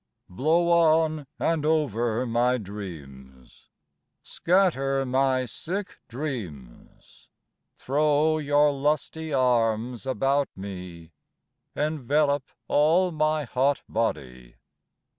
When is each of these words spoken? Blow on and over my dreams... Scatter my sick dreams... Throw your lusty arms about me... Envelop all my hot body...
Blow 0.29 0.71
on 0.71 1.27
and 1.37 1.63
over 1.63 2.25
my 2.25 2.57
dreams... 2.57 3.69
Scatter 4.23 5.05
my 5.05 5.45
sick 5.45 5.99
dreams... 6.07 7.29
Throw 7.77 8.39
your 8.39 8.71
lusty 8.73 9.31
arms 9.31 10.07
about 10.07 10.49
me... 10.55 11.11
Envelop 11.75 12.49
all 12.67 13.11
my 13.11 13.43
hot 13.43 13.83
body... 13.87 14.55